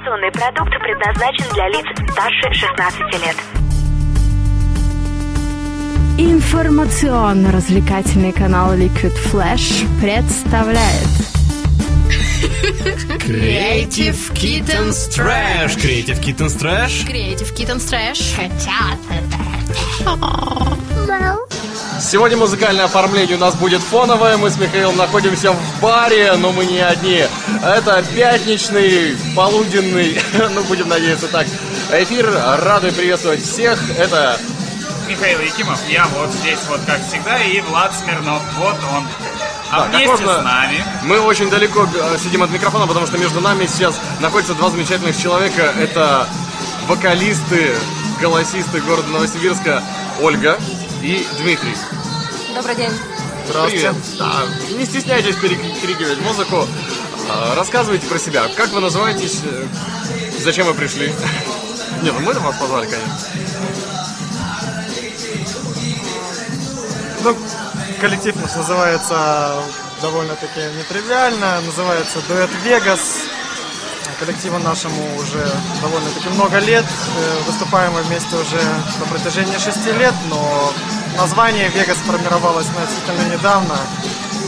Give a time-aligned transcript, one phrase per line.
[0.00, 3.36] Информационный продукт предназначен для лиц старше 16 лет.
[6.16, 11.06] Информационно-развлекательный канал Liquid Flash представляет
[13.18, 15.76] Creative Kittens Trash.
[15.76, 17.06] Creative Kittens Trash.
[17.06, 18.38] Creative Kittens Trash.
[22.00, 24.38] Сегодня музыкальное оформление у нас будет фоновое.
[24.38, 27.26] Мы с Михаилом находимся в баре, но мы не одни.
[27.62, 30.20] Это пятничный, полуденный,
[30.54, 31.46] ну будем надеяться так,
[31.92, 32.30] эфир.
[32.62, 33.78] Рады приветствовать всех.
[33.98, 34.38] Это
[35.06, 39.06] Михаил Якимов, я вот здесь вот как всегда, и Влад Смирнов, вот он.
[39.70, 43.06] А Да, как вместе можно- с нами Мы очень далеко э, сидим от микрофона, потому
[43.06, 45.72] что между нами сейчас находятся два замечательных человека.
[45.78, 46.26] Это
[46.88, 47.76] вокалисты,
[48.20, 49.82] голосисты города Новосибирска
[50.20, 50.58] Ольга
[51.02, 51.76] и Дмитрий.
[52.54, 52.90] Добрый день.
[53.48, 53.94] Привет.
[54.18, 54.42] Да,
[54.76, 56.66] не стесняйтесь перекрикивать музыку.
[57.32, 58.48] А, Рассказывайте про себя.
[58.56, 59.42] Как вы называетесь?
[60.40, 61.12] Зачем вы пришли?
[62.02, 63.14] Не, ну мы вас позвали, конечно.
[67.22, 67.36] Ну,
[68.00, 69.62] коллектив наш называется
[70.02, 73.00] довольно-таки нетривиально, называется Дуэт Вегас.
[74.18, 75.50] Коллективу нашему уже
[75.80, 76.84] довольно-таки много лет.
[76.84, 78.60] Э, Выступаем мы вместе уже
[78.98, 80.72] на протяжении шести лет, но
[81.16, 83.76] название Вегас сформировалось относительно недавно,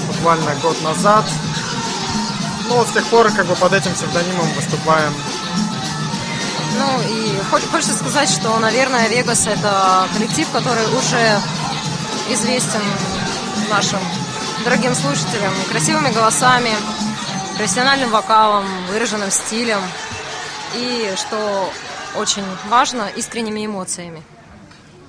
[0.08, 1.24] буквально год назад.
[2.74, 5.12] Ну с тех пор как бы под этим псевдонимом выступаем.
[6.78, 11.38] Ну и хо- хочется сказать, что, наверное, Вегас это коллектив, который уже
[12.30, 12.80] известен
[13.68, 13.98] нашим
[14.64, 16.70] дорогим слушателям красивыми голосами,
[17.58, 19.80] профессиональным вокалом, выраженным стилем
[20.74, 21.70] и, что
[22.16, 24.22] очень важно, искренними эмоциями.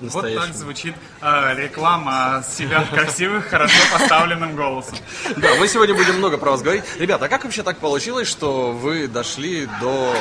[0.00, 0.46] Вот Настоящий.
[0.46, 4.96] так звучит э, реклама себя красивых, хорошо поставленным голосом.
[5.36, 6.84] Да, мы сегодня будем много про вас говорить.
[6.98, 10.14] Ребята, а как вообще так получилось, что вы дошли до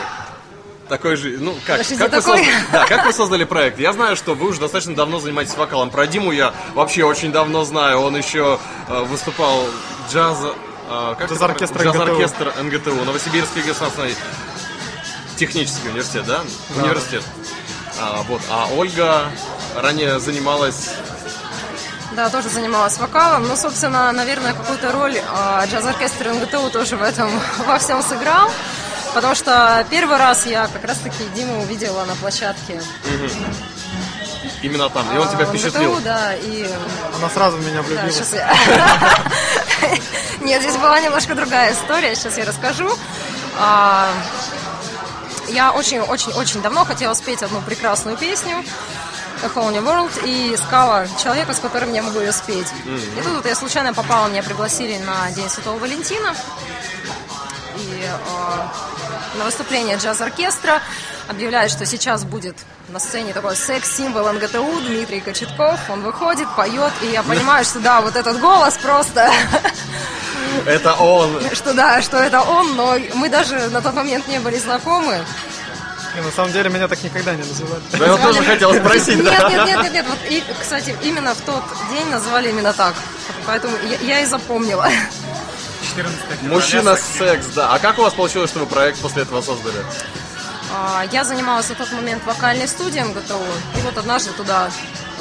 [0.89, 2.41] такой же, ну как, Дошли как, до вы, такой?
[2.45, 3.79] созда- да, как вы создали проект?
[3.79, 5.89] Я знаю, что вы уже достаточно давно занимаетесь вокалом.
[5.89, 7.99] Про Диму я вообще очень давно знаю.
[7.99, 8.59] Он еще
[8.89, 9.65] э, выступал
[10.11, 10.37] джаз,
[10.89, 11.79] э, как Джаз-оркестр?
[11.79, 11.89] НГТУ.
[11.91, 14.15] Джаз-оркестр НГТУ, Новосибирский государственный
[15.37, 16.41] технический университет, да?
[16.75, 17.23] Университет.
[17.99, 19.25] А, вот, а Ольга
[19.75, 20.89] ранее занималась
[22.15, 23.47] Да, тоже занималась вокалом.
[23.47, 27.29] Ну, собственно, наверное, какую-то роль а, джаз-оркестр НГТУ тоже в этом
[27.67, 28.51] во всем сыграл.
[29.13, 32.81] Потому что первый раз я как раз-таки Диму увидела на площадке.
[34.63, 35.91] именно там, и он тебя а, в впечатлил.
[35.93, 36.67] НГТУ, да, и...
[37.17, 38.31] Она сразу в меня да, влюбилась.
[38.33, 38.53] я-
[40.41, 42.89] Нет, здесь была немножко другая история, сейчас я расскажу.
[43.59, 44.09] А,
[45.49, 48.63] Я очень-очень-очень давно хотела спеть одну прекрасную песню
[49.43, 52.67] A Whole New World и искала человека, с которым я могу ее спеть.
[52.85, 56.33] И тут вот я случайно попала, меня пригласили на День Святого Валентина
[57.75, 60.81] и э, на выступление джаз-оркестра
[61.27, 62.55] объявляют, что сейчас будет
[62.89, 65.79] на сцене такой секс-символ НГТУ Дмитрий Кочетков.
[65.89, 69.31] Он выходит, поет, и я понимаю, что да, вот этот голос просто,
[70.65, 71.41] Это он.
[71.53, 75.23] что да, что это он, но мы даже на тот момент не были знакомы.
[76.17, 77.81] И на самом деле меня так никогда не называли.
[77.91, 79.49] Да, я тоже хотел спросить, Нет, да.
[79.49, 80.05] нет, нет, нет, нет.
[80.07, 82.93] Вот, и, кстати, именно в тот день назвали именно так.
[83.47, 84.87] Поэтому я, я и запомнила.
[85.95, 87.73] 14 февраля Мужчина секс- да.
[87.73, 89.83] А как у вас получилось, что вы проект после этого создали?
[90.71, 93.39] А, Я занималась в тот момент вокальной студией МГТУ.
[93.77, 94.69] И вот однажды туда,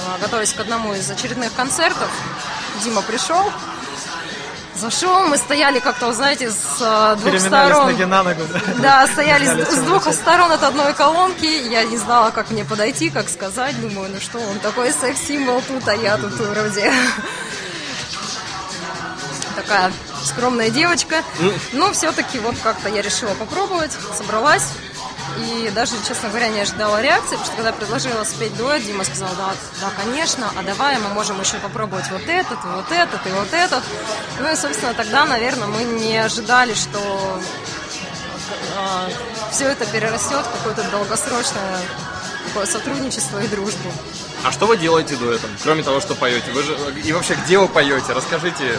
[0.07, 2.09] а, готовясь к одному из очередных концертов,
[2.85, 3.51] Дима пришел.
[4.83, 7.87] Зашел, мы стояли как-то, вы знаете, с а, двух сторон.
[7.87, 8.43] ноги на ногу.
[8.83, 11.71] Да, стояли Стояли с, с двух сторон от одной колонки.
[11.71, 13.81] Я не знала, как мне подойти, как сказать.
[13.81, 16.93] Думаю, ну что, он такой секс-символ тут, а я тут вроде
[19.55, 19.93] такая
[20.25, 21.23] скромная девочка.
[21.73, 24.65] Но все-таки вот как-то я решила попробовать, собралась.
[25.39, 29.31] И даже, честно говоря, не ожидала реакции, потому что когда предложила спеть дуэт, Дима сказал,
[29.37, 33.53] да, да, конечно, а давай мы можем еще попробовать вот этот, вот этот, и вот
[33.53, 33.83] этот.
[34.41, 37.41] Ну и, собственно, тогда, наверное, мы не ожидали, что
[39.51, 41.81] все это перерастет в какое-то долгосрочное
[42.49, 43.91] такое сотрудничество и дружбу.
[44.45, 46.51] А что вы делаете дуэтом, кроме того, что поете?
[46.53, 48.13] Вы же и вообще где вы поете?
[48.13, 48.79] Расскажите.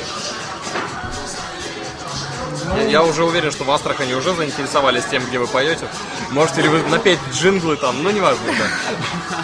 [2.90, 5.88] Я, уже уверен, что в Астрахани уже заинтересовались тем, где вы поете.
[6.32, 8.02] Можете ли вы напеть джинглы там?
[8.04, 8.44] Ну, неважно.
[8.48, 9.44] да.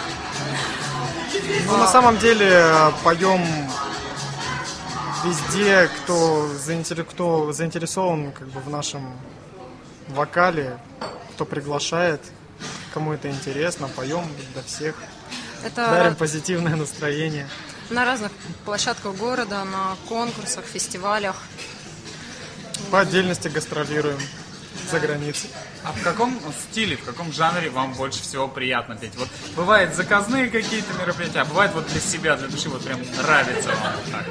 [1.66, 2.64] Ну, на самом деле
[3.04, 3.42] поем
[5.24, 9.06] везде, кто, заинтер- кто заинтересован как бы, в нашем
[10.08, 10.78] вокале,
[11.34, 12.20] кто приглашает,
[12.94, 14.24] кому это интересно, поем
[14.54, 14.94] для всех,
[15.64, 17.48] Это дарим позитивное настроение.
[17.90, 18.32] на разных
[18.64, 21.36] площадках города, на конкурсах, фестивалях.
[22.90, 24.18] По отдельности гастролируем.
[24.90, 25.50] за границей.
[25.84, 26.38] А в каком
[26.70, 29.12] стиле, в каком жанре вам больше всего приятно петь?
[29.16, 33.68] Вот бывают заказные какие-то мероприятия, а бывает вот для себя, для души, вот прям нравится
[33.68, 34.26] вам так.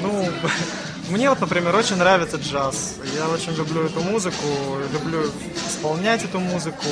[0.00, 0.30] Ну,
[1.08, 2.96] мне вот, например, очень нравится джаз.
[3.16, 4.46] Я очень люблю эту музыку,
[4.92, 5.30] люблю
[5.68, 6.86] исполнять эту музыку.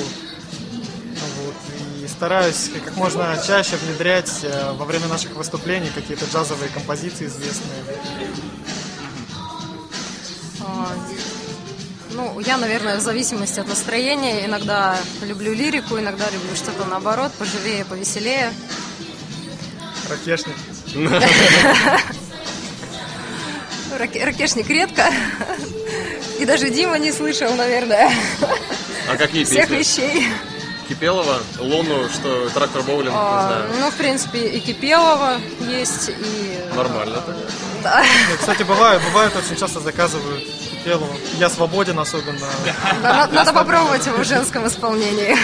[1.37, 1.55] Вот,
[2.03, 7.83] и стараюсь как можно чаще внедрять э, во время наших выступлений какие-то джазовые композиции известные.
[12.13, 14.45] Ну, я, наверное, в зависимости от настроения.
[14.45, 18.53] Иногда люблю лирику, иногда люблю что-то наоборот, поживее, повеселее.
[20.09, 20.55] Ракешник.
[23.97, 25.09] Раке- Ракешник редко.
[26.39, 28.11] И даже Дима не слышал, наверное,
[29.09, 30.01] А какие всех песни?
[30.03, 30.27] вещей.
[30.89, 33.79] Кипелова, Луну, что трактор боулинг, не А, знаю.
[33.79, 36.59] Ну, в принципе, и Кипелова есть, и...
[36.75, 37.23] Нормально.
[37.83, 38.03] Да.
[38.37, 40.43] Кстати, бывает, бывает, очень часто заказывают
[40.83, 41.13] Кипелова.
[41.39, 42.47] Я свободен особенно.
[43.03, 45.35] Да, на- Надо попробовать его в женском исполнении.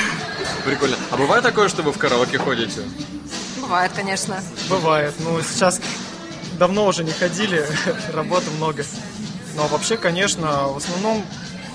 [0.66, 0.96] Прикольно.
[1.12, 2.82] А бывает такое, что вы в караоке ходите?
[3.62, 4.42] Бывает, конечно.
[4.70, 5.14] Бывает.
[5.20, 5.80] Ну, сейчас
[6.58, 7.66] давно уже не ходили,
[8.14, 8.84] работы много.
[9.56, 11.26] Но вообще, конечно, в основном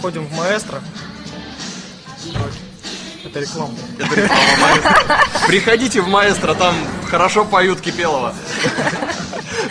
[0.01, 0.81] ходим в маэстро.
[3.25, 3.75] Это реклама.
[3.99, 5.19] Это реклама маэстро.
[5.47, 6.75] Приходите в маэстро, там
[7.09, 8.35] хорошо поют Кипелова.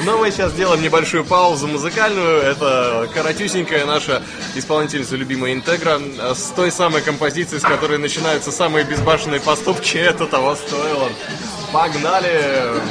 [0.04, 2.42] Но мы сейчас сделаем небольшую паузу музыкальную.
[2.42, 4.24] Это коротюсенькая наша
[4.56, 9.98] исполнительница любимая Интегра э, с той самой композицией, с которой начинаются самые безбашенные поступки.
[9.98, 11.10] Это того стоило.
[11.72, 12.82] Погнали!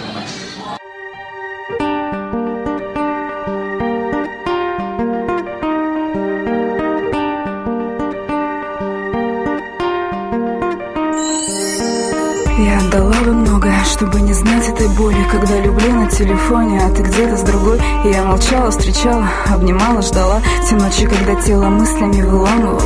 [14.00, 15.23] Чтобы не знать этой боли.
[15.31, 17.79] Когда люблю на телефоне, а ты где-то с другой.
[18.06, 20.41] И я молчала, встречала, обнимала, ждала.
[20.67, 22.81] Те ночи, когда тело мыслями выламывало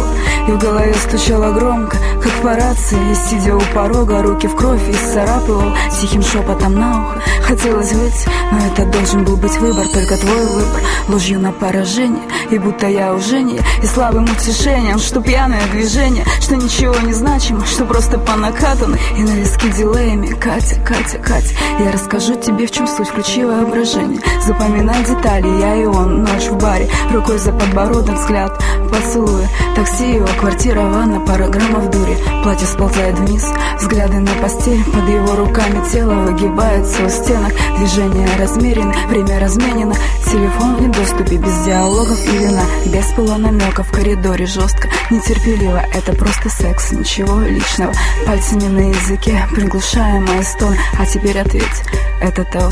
[0.48, 4.88] И в голове стучало громко, как по рации И сидя у порога, руки в кровь
[4.88, 7.22] и царапывал Тихим шепотом на ухо.
[7.42, 12.58] Хотелось выйти, но это должен был быть выбор Только твой выбор, ложью на поражение И
[12.58, 17.84] будто я уже не и слабым утешением Что пьяное движение, что ничего не значимо Что
[17.84, 22.86] просто по накатанной и на виски дилеями Катя, Катя, Катя, я расскажу тебе, в чем
[22.86, 23.08] суть.
[23.08, 28.58] Включи воображение, запоминай детали Я и он, ночь в баре, рукой за подбородок взгляд
[28.94, 33.44] Поцелуя, такси его, квартира, ванна Пара граммов дури, платье сползает вниз
[33.80, 39.94] Взгляды на постель, под его руками тело Выгибается у стенок, движения размерены Время разменено,
[40.26, 46.48] телефон в недоступе Без диалогов и вина, без полунамека В коридоре жестко, нетерпеливо Это просто
[46.48, 47.92] секс, ничего личного.
[48.26, 51.82] Пальцами на языке, приглушая мои стоны А теперь ответь,
[52.20, 52.70] это того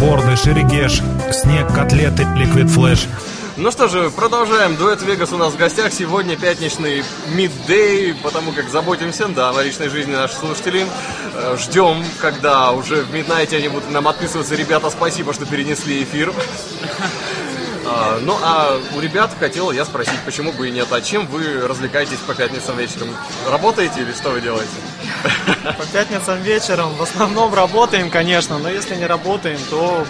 [0.00, 1.02] борды, шерегеш,
[1.32, 3.06] снег, котлеты, liquid flash.
[3.56, 4.74] Ну что же, продолжаем.
[4.76, 5.92] Дуэт Вегас у нас в гостях.
[5.92, 7.04] Сегодня пятничный
[7.34, 10.86] midday, потому как заботимся, да, о личной жизни наших слушателей.
[11.34, 14.54] Э, Ждем, когда уже в midnight е они будут нам отписываться.
[14.54, 16.32] Ребята, спасибо, что перенесли эфир.
[17.90, 20.86] А, Ну, а у ребят хотел я спросить, почему бы и нет.
[20.92, 23.08] А чем вы развлекаетесь по пятницам вечером?
[23.50, 24.70] Работаете или что вы делаете?
[25.76, 30.06] По пятницам вечером в основном работаем, конечно, но если не работаем, то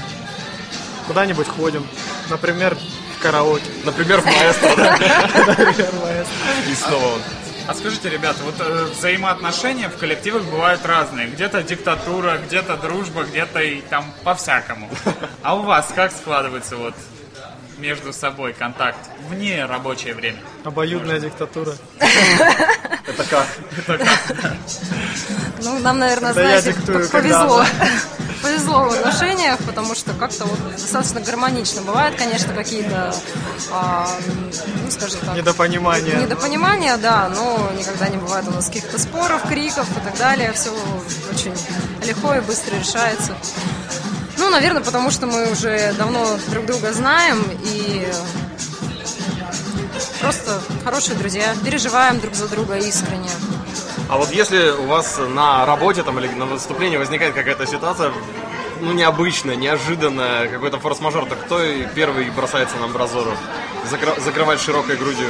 [1.07, 1.87] куда-нибудь ходим.
[2.29, 2.77] Например,
[3.19, 3.65] в караоке.
[3.85, 4.99] Например, в маэстро, да?
[5.47, 6.71] Например, в маэстро.
[6.71, 7.21] И снова он.
[7.67, 11.29] А скажите, ребята, вот э, взаимоотношения в коллективах бывают разные.
[11.29, 14.89] Где-то диктатура, где-то дружба, где-то и там по-всякому.
[15.43, 16.95] А у вас как складывается вот
[17.81, 20.39] между собой контакт вне рабочее время?
[20.65, 21.73] Обоюдная диктатура.
[21.99, 23.47] Это как?
[25.63, 26.75] Ну, нам, наверное, знаете,
[27.11, 27.65] повезло.
[28.43, 31.83] Повезло в отношениях, потому что как-то вот достаточно гармонично.
[31.83, 33.15] Бывают, конечно, какие-то,
[33.71, 34.09] а,
[34.83, 36.15] ну, скажем так, Недопонимание.
[36.17, 40.53] недопонимания, да, но никогда не бывает у нас каких-то споров, криков и так далее.
[40.53, 40.71] Все
[41.31, 41.53] очень
[42.07, 43.35] легко и быстро решается.
[44.41, 48.09] Ну, наверное, потому что мы уже давно друг друга знаем и
[50.19, 53.29] просто хорошие друзья, переживаем друг за друга искренне.
[54.09, 58.13] А вот если у вас на работе там или на выступлении возникает какая-то ситуация,
[58.81, 61.61] ну, необычная, неожиданная, какой-то форс-мажор, то кто
[61.95, 63.33] первый бросается на амбразуру?
[63.91, 65.29] Закро- закрывать широкой грудью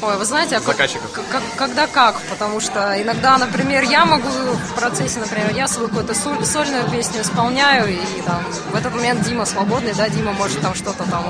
[0.00, 1.10] Ой, вы знаете, а как- Заказчиков.
[1.12, 6.14] как- когда как, потому что иногда, например, я могу в процессе, например, я свою какую-то
[6.14, 8.40] соль- сольную песню исполняю, и там
[8.70, 11.24] в этот момент Дима свободный, да, Дима может там что-то там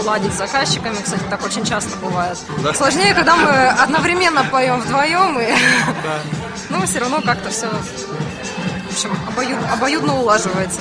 [0.00, 2.36] уладить с заказчиками, кстати, так очень часто бывает.
[2.62, 2.74] Да.
[2.74, 3.50] Сложнее, когда мы
[3.84, 5.54] одновременно поем вдвоем, и
[6.70, 7.68] ну, все равно как-то все
[8.90, 10.80] общем, обоюд- обоюдно улаживается.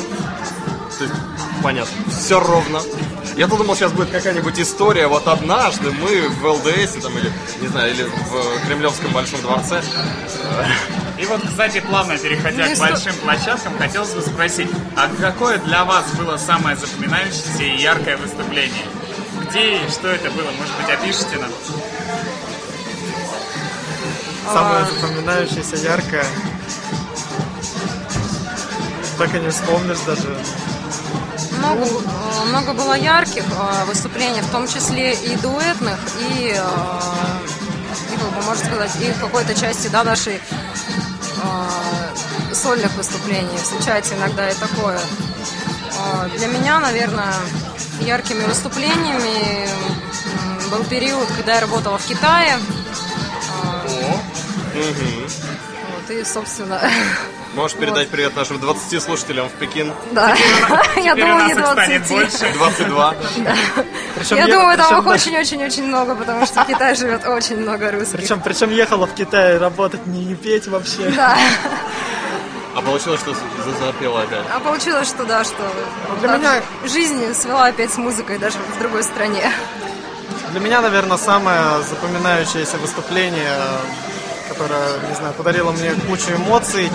[1.62, 1.94] Понятно.
[2.12, 2.82] Все ровно.
[3.38, 5.06] Я думал, сейчас будет какая-нибудь история.
[5.08, 9.84] Вот однажды мы в ЛДС там, или, не знаю, или в Кремлевском Большом дворце.
[11.20, 15.86] И вот, кстати, плавно переходя Ну, к большим площадкам, хотелось бы спросить, а какое для
[15.86, 18.86] вас было самое запоминающееся и яркое выступление?
[19.48, 20.50] Где и что это было?
[20.52, 21.52] Может быть, опишите нам?
[24.52, 26.26] Самое запоминающееся, яркое.
[29.20, 30.28] Так и не вспомнишь даже.
[31.64, 38.32] Э, много было ярких э, выступлений, в том числе и дуэтных, и, э, и, как
[38.32, 40.40] бы, можно сказать, и в какой-то части да, нашей э,
[42.54, 43.58] сольных выступлений.
[43.62, 45.00] Встречается иногда и такое.
[46.38, 47.34] Для меня, наверное,
[48.02, 49.68] яркими выступлениями
[50.70, 52.58] был период, когда я работала в Китае.
[54.74, 54.94] Э,
[55.90, 56.80] Вот, и, собственно,
[57.56, 59.92] Можешь передать привет нашим 20 слушателям в Пекин.
[60.12, 60.36] да.
[60.96, 62.10] Я думаю, не их станет 20.
[62.12, 62.54] больше.
[62.58, 63.16] 22.
[64.16, 67.92] Причем Я думаю, там их да- очень-очень-очень много, потому что в Китае живет очень много
[67.92, 68.18] русских.
[68.20, 71.10] Причем, причем ехала в Китай работать, не, не петь вообще.
[71.16, 71.38] Да.
[72.76, 74.46] А получилось, что за- запела опять.
[74.54, 75.64] А получилось, что да, что
[76.20, 79.52] Для так меня- жизнь свела опять с музыкой даже в другой стране.
[80.52, 83.58] Для меня, наверное, самое запоминающееся выступление,
[84.58, 86.90] которое, не знаю, подарило мне кучу эмоций.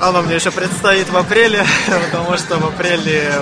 [0.00, 1.64] Оно мне еще предстоит в апреле,
[2.10, 3.32] потому что в апреле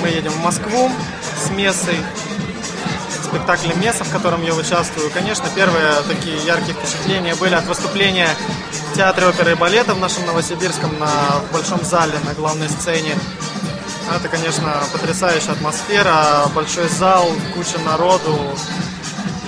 [0.00, 0.90] мы едем в Москву
[1.44, 1.98] с Мессой.
[3.24, 5.10] Спектакль Месса, в котором я участвую.
[5.10, 8.28] Конечно, первые такие яркие впечатления были от выступления
[8.92, 13.16] в Театре оперы и балета в нашем Новосибирском на в большом зале на главной сцене.
[14.14, 18.38] Это, конечно, потрясающая атмосфера, большой зал, куча народу.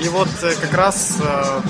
[0.00, 1.60] И вот э, как раз э,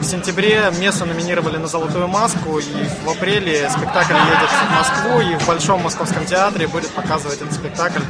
[0.00, 5.34] в сентябре Мессу номинировали на «Золотую маску», и в апреле спектакль едет в Москву, и
[5.36, 8.02] в Большом Московском театре будет показывать этот спектакль.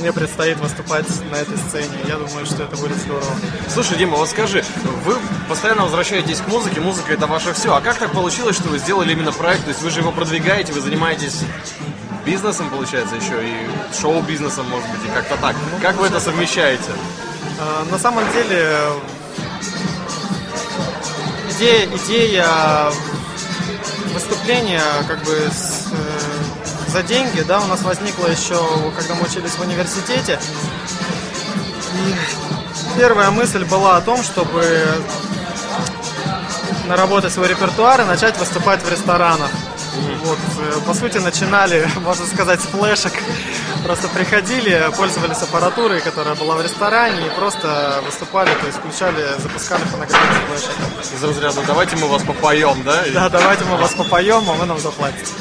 [0.00, 1.88] Мне предстоит выступать на этой сцене.
[2.08, 3.24] Я думаю, что это будет здорово.
[3.68, 4.64] Слушай, Дима, вот скажи,
[5.04, 5.16] вы
[5.48, 7.74] постоянно возвращаетесь к музыке, музыка это ваше все.
[7.74, 9.64] А как так получилось, что вы сделали именно проект?
[9.64, 11.42] То есть вы же его продвигаете, вы занимаетесь
[12.24, 13.54] бизнесом, получается, еще и
[14.00, 15.54] шоу-бизнесом, может быть, и как-то так.
[15.80, 16.90] Как вы это совмещаете?
[17.58, 18.78] Э, На самом деле
[21.50, 22.46] идея, идея
[24.12, 28.58] выступления как бы с, э, за деньги, да, у нас возникла еще,
[28.96, 30.38] когда мы учились в университете.
[31.94, 32.14] И
[32.98, 34.84] первая мысль была о том, чтобы
[36.86, 39.50] наработать свой репертуар и начать выступать в ресторанах.
[40.24, 43.12] Вот, э, по сути, начинали, можно сказать, с флешек.
[43.84, 49.82] Просто приходили, пользовались аппаратурой, которая была в ресторане, и просто выступали, то есть включали, запускали
[49.82, 51.14] фонограмму флешек.
[51.14, 53.04] Из разряда «давайте мы вас попоем», да?
[53.12, 55.30] Да, давайте мы вас попоем, а вы нам заплатите.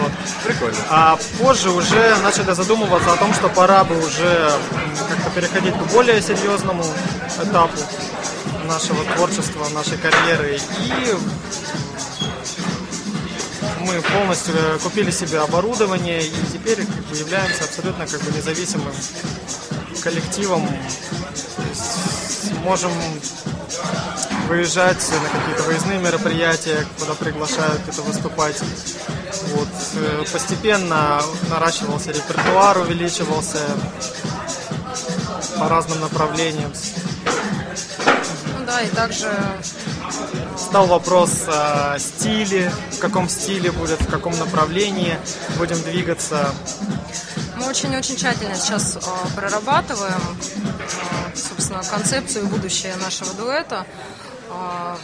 [0.00, 0.10] Вот.
[0.46, 0.78] Прикольно.
[0.88, 4.50] А позже уже начали задумываться о том, что пора бы уже
[5.06, 6.82] как-то переходить к более серьезному
[7.42, 7.76] этапу
[8.64, 10.56] нашего творчества, нашей карьеры.
[10.56, 11.14] И
[13.82, 18.94] мы полностью э, купили себе оборудование и теперь как бы являемся абсолютно как бы независимым
[20.02, 20.68] коллективом.
[22.64, 22.92] Можем
[24.48, 28.60] выезжать на какие-то выездные мероприятия, куда приглашают это выступать.
[29.54, 29.68] Вот.
[29.96, 31.20] э, Постепенно
[31.50, 33.58] наращивался репертуар, увеличивался
[35.58, 36.72] по разным направлениям.
[38.58, 39.30] Ну да, и также
[40.72, 45.18] Стал вопрос о стиле, в каком стиле будет, в каком направлении
[45.58, 46.50] будем двигаться.
[47.56, 49.00] мы очень-очень тщательно сейчас э,
[49.36, 53.84] прорабатываем, э, собственно, концепцию и будущее нашего дуэта.
[54.48, 54.96] Э,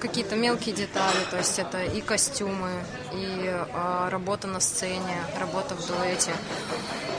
[0.00, 2.70] какие-то мелкие детали, то есть это и костюмы,
[3.12, 6.32] и э, работа на сцене, работа в дуэте.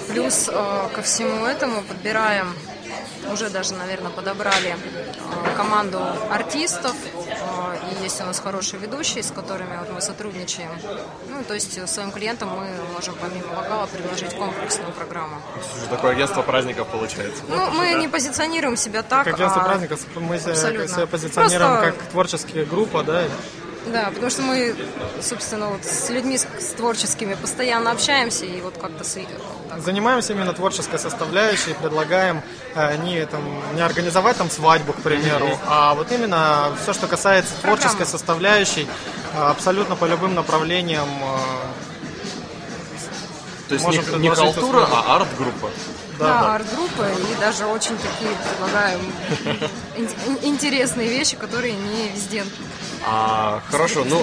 [0.09, 2.53] Плюс э, ко всему этому подбираем,
[3.31, 7.16] уже даже, наверное, подобрали э, команду артистов, э,
[7.91, 10.69] и есть у нас хорошие ведущие, с которыми вот мы сотрудничаем.
[11.29, 15.41] Ну, то есть своим клиентам мы можем помимо вокала предложить комплексную программу.
[15.71, 17.43] Слушай, такое агентство праздников получается.
[17.47, 19.25] Ну, мы не позиционируем себя так.
[19.25, 20.87] Как агентство а- праздников мы себя, Абсолютно.
[20.87, 23.23] себя позиционируем Просто- как творческая группа, да,
[23.87, 24.75] Да, потому что мы,
[25.21, 29.05] собственно, вот с людьми с, с творческими постоянно общаемся и вот как-то
[29.77, 32.41] Занимаемся именно творческой составляющей, предлагаем
[32.75, 33.41] э, не, там,
[33.75, 38.87] не организовать там свадьбу, к примеру, а вот именно все, что касается творческой составляющей,
[39.35, 41.07] э, абсолютно по любым направлениям.
[41.07, 41.37] э,
[43.69, 45.01] То есть не, не халтура, услуги.
[45.07, 45.69] а арт-группа.
[46.19, 46.55] Да, да, да.
[46.55, 48.99] арт-группы и даже очень такие предлагаем
[49.95, 52.43] ин- ин- интересные вещи, которые не везде
[53.09, 54.21] А, хорошо, ну,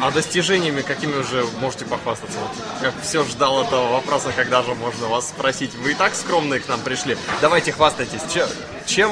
[0.00, 2.38] а достижениями какими уже можете похвастаться?
[2.38, 5.74] Вот, как все ждал этого вопроса, когда же можно вас спросить.
[5.74, 7.16] Вы и так скромные к нам пришли.
[7.40, 8.20] Давайте хвастайтесь.
[8.32, 8.46] Че-
[8.86, 9.10] чем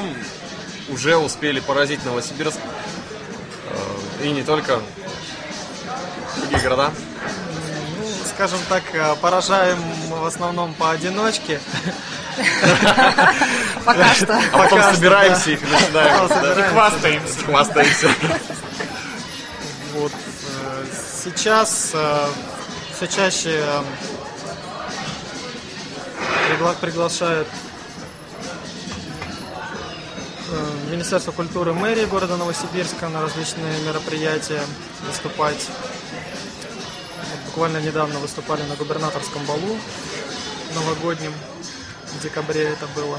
[0.89, 2.59] уже успели поразить Новосибирск?
[4.21, 4.81] Э, И не только.
[6.37, 6.93] Другие города?
[7.99, 9.79] Ну, скажем так, э, поражаем
[10.11, 11.61] в основном поодиночке.
[13.85, 14.41] Пока что.
[14.53, 16.29] А потом собираемся и начинаем.
[16.73, 17.39] Хвастаемся.
[17.47, 18.09] Хвастаемся.
[19.93, 20.85] Вот э,
[21.25, 22.27] сейчас э,
[22.95, 23.83] все чаще э,
[26.49, 27.49] пригла- приглашают
[30.91, 34.63] Министерство культуры мэрии города Новосибирска на различные мероприятия
[35.07, 35.67] выступать.
[37.31, 39.79] Вот буквально недавно выступали на губернаторском балу
[40.75, 41.33] новогоднем.
[42.13, 43.19] В декабре это было.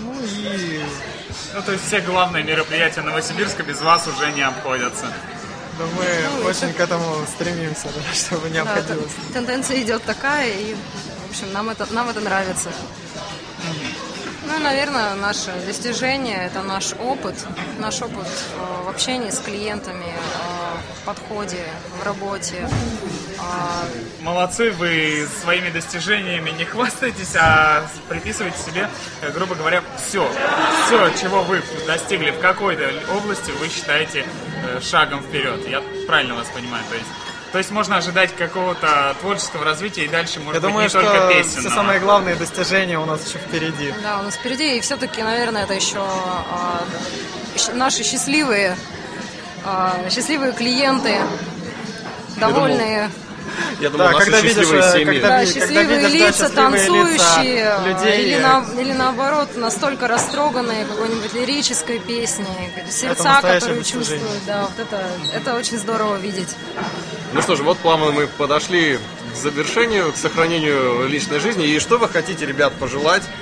[0.00, 0.82] Ну и
[1.54, 5.06] Ну, то есть все главные мероприятия Новосибирска без вас уже не обходятся.
[5.78, 9.12] да, мы очень к этому стремимся, да, чтобы не Да, обходилось.
[9.32, 10.74] тенденция идет такая, и,
[11.26, 12.70] в общем, нам это, нам это нравится.
[14.48, 17.34] Ну, наверное, наше достижение– это наш опыт,
[17.80, 21.64] наш опыт э, в общении с клиентами, э, в подходе,
[22.00, 22.68] в работе.
[23.48, 23.84] А,
[24.22, 28.90] Молодцы, вы своими достижениями не хвастаетесь, а приписываете себе,
[29.22, 30.28] э, грубо говоря, все.
[30.86, 34.24] Все, чего вы достигли в какой-то области, вы считаете
[34.64, 35.66] э, шагом вперед.
[35.68, 37.06] Я правильно вас понимаю, то есть.
[37.52, 41.00] То есть можно ожидать какого-то творческого развития и дальше, может Я быть, думаю, не что
[41.00, 41.60] только песен.
[41.60, 43.94] все самые главные достижения у нас еще впереди.
[44.02, 46.82] Да, у нас впереди, и все-таки, наверное, это еще а,
[47.72, 48.76] наши счастливые,
[49.64, 51.16] а, счастливые клиенты,
[52.36, 53.10] довольные, Я
[53.90, 55.20] думаю, Да, наши когда видишь, счастливые э, семьи.
[55.20, 60.08] когда да, счастливые видишь, да, лица, счастливые танцующие, лица людей, или, на- или наоборот, настолько
[60.08, 66.48] растроганные какой-нибудь лирической песней, сердца, которые чувствуют, да, вот это, это очень здорово видеть.
[67.32, 68.98] Ну что ж, вот плавно мы подошли
[69.32, 71.66] к завершению, к сохранению личной жизни.
[71.66, 73.22] И что вы хотите, ребят, пожелать?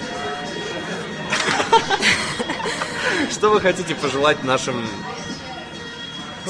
[3.31, 4.87] Что вы хотите пожелать нашим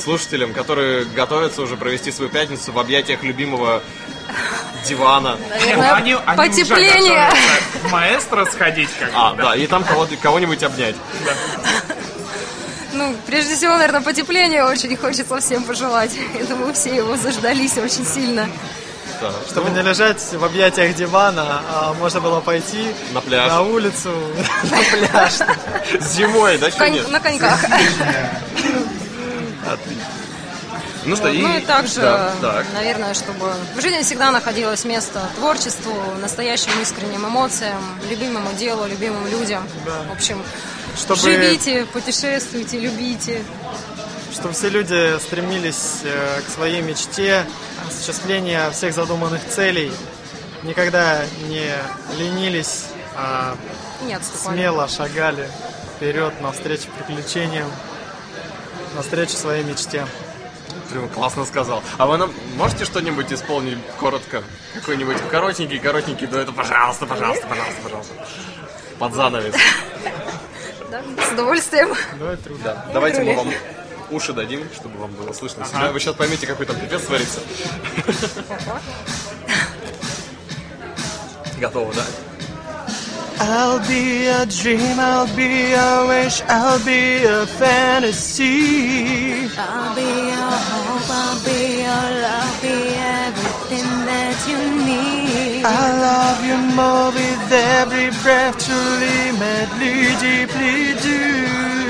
[0.02, 3.82] слушателям, которые готовятся уже провести свою пятницу в объятиях любимого
[4.86, 5.36] дивана?
[5.50, 7.24] Наверное, Они- они уже потепление.
[7.26, 10.96] готовятся в маэстро сходить как А, да, и там кого-то, кого-нибудь обнять.
[12.92, 16.12] Ну, прежде всего, наверное, потепление очень хочется всем пожелать.
[16.38, 18.48] Я думаю, все его заждались очень сильно.
[19.20, 19.30] Да.
[19.48, 23.48] Чтобы Ну, не лежать в объятиях дивана, а можно было пойти На пляж.
[23.48, 24.10] на улицу,
[24.64, 24.76] на
[25.08, 25.32] пляж.
[26.00, 27.08] Зимой, да, Конь- сегодня?
[27.08, 27.60] на коньках.
[31.06, 31.40] Ну что, и...
[31.42, 32.66] Ну и также, Да, так.
[32.72, 39.66] наверное, чтобы в жизни всегда находилось место творчеству, настоящим искренним эмоциям, любимому делу, любимым людям.
[40.08, 40.42] В общем,
[40.96, 43.42] Чтобы- живите, путешествуйте, любите.
[44.32, 47.44] Чтобы все люди стремились э, к своей мечте,
[47.88, 49.92] осуществления всех задуманных целей,
[50.64, 51.70] никогда не
[52.18, 52.84] ленились,
[53.16, 53.54] а
[54.06, 54.56] не отступали.
[54.56, 55.48] смело шагали
[55.96, 57.70] вперед навстречу приключениям,
[58.96, 60.06] навстречу своей мечте.
[60.90, 61.82] Прям классно сказал.
[61.98, 64.42] А вы нам можете что-нибудь исполнить коротко?
[64.74, 66.54] Какой-нибудь коротенький, коротенький дуэт?
[66.54, 68.14] Пожалуйста, пожалуйста, пожалуйста, пожалуйста.
[68.98, 69.54] Под занавес.
[70.90, 71.94] Да, с удовольствием.
[72.18, 72.64] Давай трудно.
[72.64, 72.86] Да.
[72.92, 73.48] Давайте мы вам
[74.10, 75.90] уши дадим, чтобы вам было слышно себя.
[75.90, 77.40] Вы сейчас поймете, какой там пипец творится.
[81.58, 82.04] Готово, да?
[83.40, 89.48] I'll be a dream, I'll be a wish, I'll be a fantasy.
[89.58, 92.76] I'll be your hope, I'll be your love, be
[93.26, 95.64] everything that you need.
[95.64, 95.66] I
[96.08, 101.20] love you more with every breath, truly, madly, deeply do.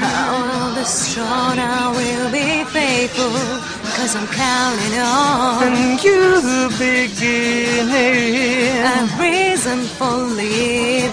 [0.01, 0.03] I
[0.33, 3.37] will be strong, I will be faithful,
[4.05, 7.89] cause I'm counting on And you beginning,
[8.85, 10.15] a reason for
[10.45, 11.11] living.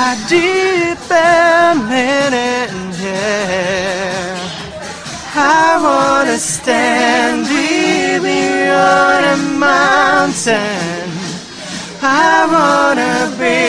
[0.00, 2.70] I depend in it,
[3.02, 4.40] yeah.
[5.34, 11.10] I wanna stand with you on a mountain.
[12.00, 13.61] I wanna bathe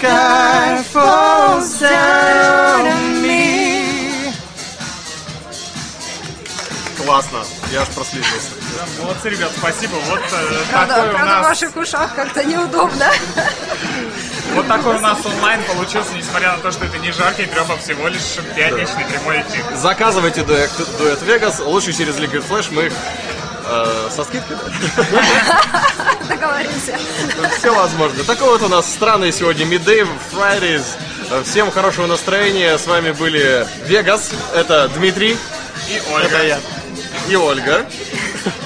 [0.00, 4.32] sky falls down on me.
[7.04, 7.42] Классно.
[7.72, 8.50] Я аж проследился.
[8.76, 9.96] Да, молодцы, ребят, спасибо.
[10.08, 13.06] Вот э, Правда, такой у правда в нас ваших ушах как-то неудобно.
[14.54, 17.76] вот такой у нас онлайн получился, несмотря на то, что это не жаркий трёп, а
[17.76, 19.64] всего лишь пятничный прямой эфир.
[19.76, 22.92] Заказывайте дуэт, дуэт Вегас, лучше через Liquid Flash, мы их
[24.10, 24.56] со скидкой.
[26.28, 26.96] Договоримся.
[27.58, 28.24] Все возможно.
[28.24, 30.82] Такой вот у нас странный сегодня Midday Fridays.
[31.44, 32.76] Всем хорошего настроения.
[32.78, 35.36] С вами были Вегас, это Дмитрий
[35.88, 36.26] И Ольга.
[36.28, 36.58] Это я.
[37.28, 37.86] и Ольга.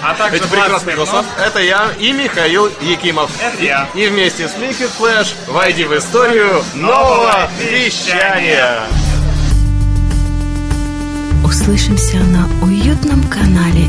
[0.02, 1.11] А также прекрасные Смирнов.
[1.11, 1.24] голоса.
[1.44, 3.30] Это я и Михаил Якимов.
[3.40, 3.88] Это я.
[3.94, 8.80] И вместе с Liquid Flash войди в историю нового вещания.
[11.44, 13.84] Услышимся на уютном канале.